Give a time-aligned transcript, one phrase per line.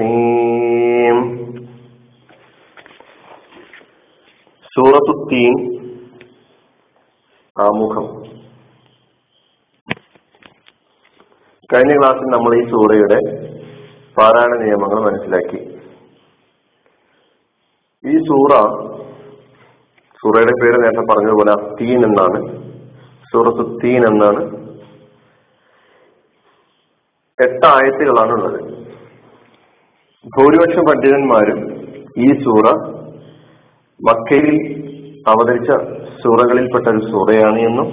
[0.00, 1.16] الرحيم
[4.72, 5.54] سورة التين
[7.56, 8.06] ആമുഖം
[11.70, 13.18] കഴിഞ്ഞ ക്ലാസ്സിൽ നമ്മൾ ഈ സൂറയുടെ
[14.16, 15.60] പാരായണ നിയമങ്ങൾ മനസ്സിലാക്കി
[18.04, 18.50] ഈ സൂറ
[20.20, 22.40] സൂറയുടെ പേര് നേരത്തെ പറഞ്ഞതുപോലെ തീൻ എന്നാണ്
[23.32, 24.42] സൂറത്ത് തീൻ എന്നാണ്
[27.38, 28.60] എട്ട് ആയത്തുകളാണ് ഉള്ളത്
[30.25, 31.59] ഭൂരിപക്ഷം പണ്ഡിതന്മാരും
[32.17, 32.65] ഈ സൂറ
[33.99, 34.57] മക്കയിൽ
[35.27, 35.71] അവതരിച്ച
[36.21, 37.87] സൂറകളിൽപ്പെട്ട ഒരു സൂറയാണ് എന്നും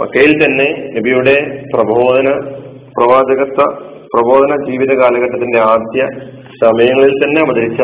[0.00, 0.66] മക്കയിൽ തന്നെ
[0.96, 1.36] നബിയുടെ
[1.74, 2.28] പ്രബോധന
[2.98, 3.64] പ്രവാചകത്വ
[4.14, 6.02] പ്രബോധന ജീവിത കാലഘട്ടത്തിന്റെ ആദ്യ
[6.62, 7.82] സമയങ്ങളിൽ തന്നെ അവതരിച്ച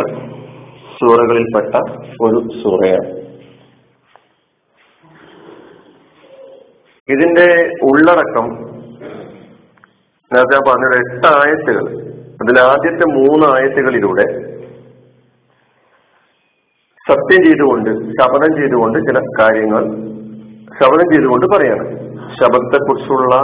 [0.99, 1.75] സൂറകളിൽപ്പെട്ട
[2.21, 3.11] ഒരു സൂറയാണ്.
[7.09, 7.49] ഇതിന്റെ
[7.83, 8.47] ഉള്ളടക്കം
[10.31, 11.87] നേരത്തെ പറഞ്ഞ എട്ട് ആയത്തുകൾ
[12.45, 14.55] അതിൽ ആദ്യത്തെ മൂന്ന് ആയത്തുകളിലൂടെ
[17.09, 19.85] സത്യം ചെയ്തുകൊണ്ട് ശപഥം ചെയ്തുകൊണ്ട് ചില കാര്യങ്ങൾ
[20.81, 21.89] ശപഥം ചെയ്തുകൊണ്ട് പറയാണ്.
[22.35, 23.35] ശബദത്തെക്കുറിച്ചുള്ള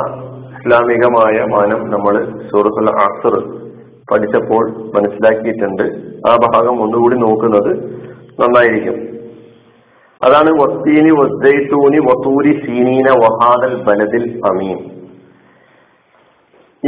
[0.59, 3.61] ഇസ്ലാമികമായ മാനം നമ്മൾ സൂറത്തുൽ അസർ
[4.13, 5.83] പഠിച്ചപ്പോൾ മനസ്സിലാക്കിയിട്ടുണ്ട്.
[6.29, 8.01] ആ ഭാഗം ഒന്നുകൂടി നോക്കുന്നത്
[8.41, 8.95] നന്നായിരിക്കും.
[10.25, 15.00] അതാണ് വത്തീനി വസ്തൂനി വസൂരി സീനീന വഹാദൽ ബലദിൽ അമീൻ.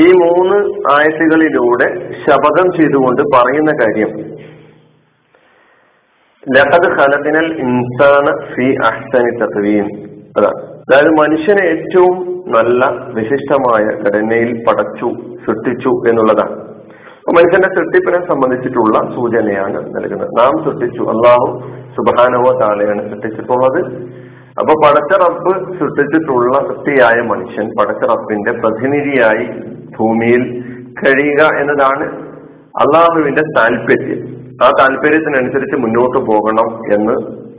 [0.01, 0.59] ഈ മൂന്ന്
[0.93, 1.89] ആയത്തുകളിലൂടെ
[2.25, 4.13] ശപഥം ചെയ്തുകൊണ്ട് പറയുന്ന കാര്യം.
[6.57, 9.87] ലഹദ് ഖലദിനൽ ഇൻസാന ഫി അഹ്സനി തത്വീൻ.
[10.39, 12.17] അതാണ് അതായത് മനുഷ്യനെ ഏറ്റവും
[12.55, 12.85] നല്ല
[13.17, 15.09] വിശിഷ്ടമായ ഘടനയിൽ പടച്ചു
[15.45, 16.57] സൃഷ്ടിച്ചു എന്നുള്ളതാണ്
[17.37, 20.33] മനുഷ്യന്റെ സൃഷ്ടിപ്പിനെ സംബന്ധിച്ചിട്ടുള്ള സൂചനയാണ് നൽകുന്നത്.
[20.41, 21.47] നാം സൃഷ്ടിച്ചു അള്ളാഹു
[21.97, 23.81] സുബാനവോ താളെയാണ് സൃഷ്ടിച്ചിട്ടുള്ളത്.
[24.61, 29.47] അപ്പൊ പടച്ച റബ്ബ് സൃഷ്ടിച്ചിട്ടുള്ള സൃഷ്ടിയായ മനുഷ്യൻ പടച്ച റബ്ബിന്റെ പ്രതിനിധിയായി
[29.99, 30.43] ഭൂമിയിൽ
[31.01, 32.07] കഴിയുക എന്നതാണ്
[32.83, 34.21] അള്ളാഹുവിന്റെ താല്പര്യം.
[34.65, 37.15] ആ താല്പര്യത്തിനനുസരിച്ച് മുന്നോട്ട് പോകണം എന്ന്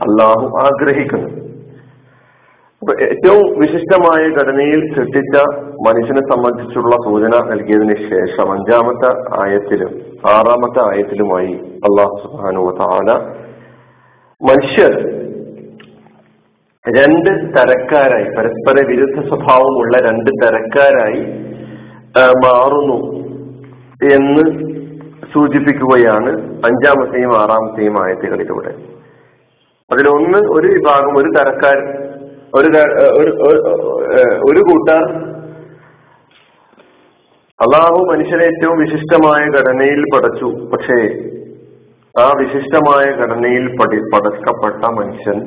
[0.06, 1.30] അള്ളാഹു ആഗ്രഹിക്കുന്നു.
[2.82, 5.36] ഏറ്റവും വിശിഷ്ടമായ ഘടനയിൽ സൃഷ്ടിച്ച
[5.86, 9.10] മനുഷ്യനെ സംബന്ധിച്ചുള്ള സൂചന നൽകിയതിന് ശേഷം അഞ്ചാമത്തെ
[9.42, 9.92] ആയത്തിലും
[10.28, 11.54] ആറാമത്തെ ആയത്തിലുമായി
[11.88, 13.16] അള്ളാഹു സുബാനു താല
[14.40, 14.94] മനുഷ്യർ
[16.84, 21.22] രണ്ട് തരക്കാരായി പരസ്പര വിരുദ്ധ സ്വഭാവമുള്ള രണ്ട് തരക്കാരായി
[22.18, 22.98] മാറുന്നു
[24.16, 24.44] എന്ന്
[25.32, 26.32] സൂചിപ്പിക്കുകയാണ്
[26.66, 28.72] അഞ്ചാമത്തെയും ആറാമത്തെയും ആയത്തുകളിലൂടെ.
[29.90, 31.78] അതിലൊന്ന് ഒരു വിഭാഗം ഒരു തരക്കാർ
[32.58, 32.68] ഒരു
[34.48, 35.02] ഒരു കൂട്ടർ.
[37.60, 40.48] അള്ളാഹു മനുഷ്യനെ ഏറ്റവും വിശിഷ്ടമായ ഘടനയിൽ പടച്ചു.
[40.72, 40.98] പക്ഷേ
[42.14, 45.40] ആ വിശിഷ്ടമായ ഘടനയിൽ പടി പടക്കപ്പെട്ട മനുഷ്യൻ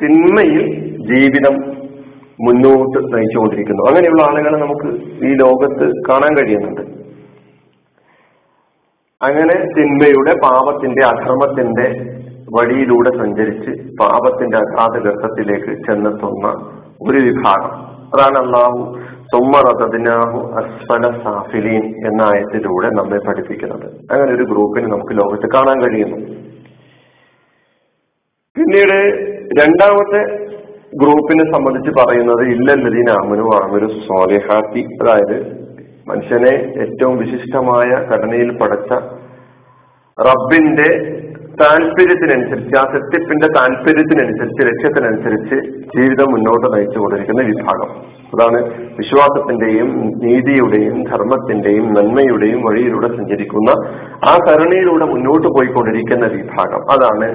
[0.00, 0.64] തിന്മയിൽ
[1.10, 1.83] ജീവിതം
[2.40, 3.82] മുന്നോട്ട് നയിച്ചുകൊണ്ടിരിക്കുന്നു.
[3.88, 6.80] അങ്ങനെയുള്ള ആളുകളെ നമുക്ക് ഈ ലോകത്ത് കാണാൻ കഴിയുന്നുണ്ട്.
[9.22, 12.14] അങ്ങനെ തിന്മയുടെ പാപത്തിന്റെ അധർമ്മത്തിന്റെ
[12.54, 16.48] വഴിയിലൂടെ സഞ്ചരിച്ച് പാപത്തിന്റെ അഗാധ ഗർത്തത്തിലേക്ക് ചെന്നെത്തുന്ന
[17.08, 17.94] ഒരു വിഭാഗം.
[18.14, 23.86] അതാണ് അള്ളാഹു സുമ്മറതദിനാഹു അസ്ഫല സാഫിലീൻ എന്ന ആയത്തിലൂടെ നമ്മെ പഠിപ്പിക്കുന്നത്.
[23.86, 26.16] അങ്ങനെ ഒരു ഗ്രൂപ്പിന് നമുക്ക് ലോകത്ത് കാണാൻ കഴിയുന്നു.
[28.56, 28.98] പിന്നീട്
[29.60, 30.44] രണ്ടാമത്തെ
[31.02, 35.36] ഗ്രൂപ്പിനെ സംബന്ധിച്ച് പറയുന്നത് ഇല്ലല്ലതീൻ അമനു ആമരു സ്വാലിഹാത്തി അതായത്
[36.08, 38.92] മനുഷ്യനെ ഏറ്റവും വിശിഷ്ടമായ ഘടനയിൽ പടച്ച
[40.18, 40.88] റബ്ബിന്റെ
[41.60, 45.56] താല്പര്യത്തിനനുസരിച്ച് ആ സത്യത്തിന്റെ താല്പര്യത്തിനനുസരിച്ച് ലക്ഷ്യത്തിനനുസരിച്ച്
[45.96, 47.90] ജീവിതം മുന്നോട്ട് നയിച്ചു കൊണ്ടിരിക്കുന്ന വിഭാഗം.
[48.34, 48.58] അതാണ്
[48.98, 49.90] വിശ്വാസത്തിന്റെയും
[50.24, 53.70] നീതിയുടെയും ധർമ്മത്തിന്റെയും നന്മയുടെയും വഴിയിലൂടെ സഞ്ചരിക്കുന്ന
[54.30, 56.82] ആ കരുണയിലൂടെ മുന്നോട്ട് പോയിക്കൊണ്ടിരിക്കുന്ന വിഭാഗം.
[56.96, 57.28] അതാണ്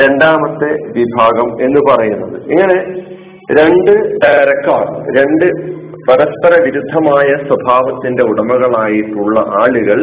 [0.00, 2.36] രണ്ടാമത്തെ വിഭാഗം എന്ന് പറയുന്നത്.
[2.52, 2.78] ഇങ്ങനെ
[3.58, 3.92] രണ്ട്
[4.24, 4.86] തരക്കാർ
[5.18, 5.46] രണ്ട്
[6.08, 9.98] പരസ്പര വിരുദ്ധമായ സ്വഭാവത്തിന്റെ ഉടമകളായിട്ടുള്ള ആളുകൾ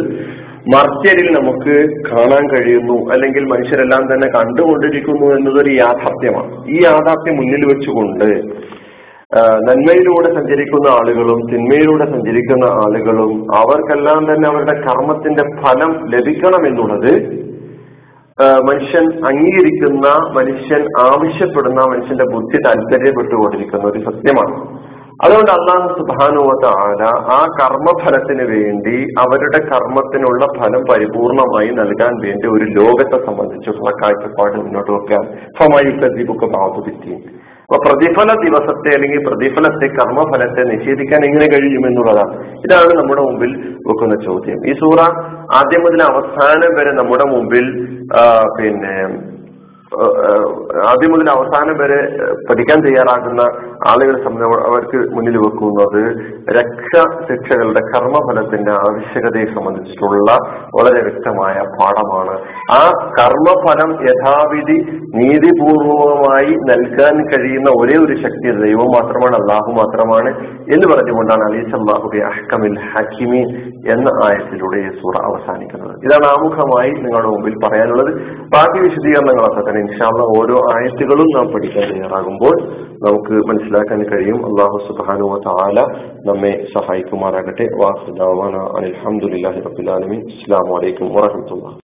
[0.73, 1.75] മർത്യരിൽ നമുക്ക്
[2.09, 6.51] കാണാൻ കഴിയുന്നു അല്ലെങ്കിൽ മനുഷ്യരെല്ലാം തന്നെ കണ്ടുകൊണ്ടിരിക്കുന്നു എന്നതൊരു യാഥാർത്ഥ്യമാണ്.
[6.75, 8.29] ഈ യാഥാർത്ഥ്യം മുന്നിൽ വെച്ചുകൊണ്ട്
[9.67, 17.11] നന്മയിലൂടെ സഞ്ചരിക്കുന്ന ആളുകളും തിന്മയിലൂടെ സഞ്ചരിക്കുന്ന ആളുകളും അവർക്കെല്ലാം തന്നെ അവരുടെ കർമ്മത്തിന്റെ ഫലം ലഭിക്കണം എന്നുള്ളത്
[18.39, 24.55] മനുഷ്യൻ അംഗീകരിക്കുന്ന മനുഷ്യൻ ആവശ്യപ്പെടുന്ന മനുഷ്യന്റെ ബുദ്ധി താല്പര്യപ്പെട്ടുകൊണ്ടിരിക്കുന്ന ഒരു സത്യമാണ്.
[25.19, 27.03] അതുകൊണ്ട് അള്ളാഹു സുബാനുവത്ത ആല
[27.35, 35.23] ആ കർമ്മഫലത്തിന് വേണ്ടി അവരുടെ കർമ്മത്തിനുള്ള ഫലം പരിപൂർണമായി നൽകാൻ വേണ്ടി ഒരു ലോകത്തെ സംബന്ധിച്ചുള്ള കാഴ്ചപ്പാട് മുന്നോട്ട് വെക്കാൻ
[35.59, 37.15] ഫമായി സജീവൊക്കെ ബാധുവിത്തി
[37.61, 43.51] അപ്പൊ പ്രതിഫല ദിവസത്തെ അല്ലെങ്കിൽ പ്രതിഫലത്തെ കർമ്മഫലത്തെ നിഷേധിക്കാൻ എങ്ങനെ കഴിയുമെന്നുള്ളതാണ് ഇതാണ് നമ്മുടെ മുമ്പിൽ
[43.87, 44.59] വെക്കുന്ന ചോദ്യം.
[44.65, 44.99] ഈ സൂറ
[45.53, 47.65] ആദ്യം മുതൽ അവസാനം വരെ നമ്മുടെ മുമ്പിൽ
[48.57, 48.93] പിന്നെ
[50.89, 52.17] ആദ്യം മുതൽ അവസാനം വരെ
[52.49, 53.41] പഠിക്കാൻ തയ്യാറാകുന്ന
[53.87, 56.01] ആളുകളെ സംബന്ധിച്ച് അവർക്ക് മുന്നിൽ വെക്കുന്നത്
[56.57, 56.91] രക്ഷ
[57.27, 60.31] ശിക്ഷകളുടെ കർമ്മഫലത്തിന്റെ ആവശ്യകതയെ സംബന്ധിച്ചിട്ടുള്ള
[60.77, 62.35] വളരെ വ്യക്തമായ പാഠമാണ്.
[62.71, 62.81] ആ
[63.19, 64.77] കർമ്മഫലം യഥാവിധി
[65.19, 70.31] നീതിപൂർവമായി നൽകാൻ കഴിയുന്ന ഒരേ ഒരു ശക്തി ദൈവം മാത്രമാണ് അള്ളാഹു മാത്രമാണ്
[70.75, 73.47] എന്ന് പറഞ്ഞുകൊണ്ടാണ് അലീസ് അള്ളാഹുബി അഹ്കമിൽ ഹക്കിമീൻ
[73.93, 75.95] എന്ന ആയത്തിലൂടെ സൂറ അവസാനിക്കുന്നത്.
[76.05, 78.11] ഇതാണ് ആമുഖമായി നിങ്ങളുടെ മുമ്പിൽ പറയാനുള്ളത്.
[78.49, 82.55] ബാക്കി വിശദീകരണങ്ങളൊക്കെ തന്നെ ഇൻഷാല്ല ഓരോ ആയത്തുകളും നാം പഠിക്കാൻ തയ്യാറാകുമ്പോൾ
[83.05, 84.39] നമുക്ക് മനസ്സിലാക്കാൻ കഴിയും.
[84.49, 85.79] അള്ളാഹു സുബാനു താല
[86.29, 87.67] നമ്മെ സഹായിക്കുമാറാകട്ടെ.
[87.83, 91.75] വാസുദാവാന അലഹമുല്ലാഹി റബുലാലമി അസ്സാം വലൈക്കും വാഹമത്തുള്ള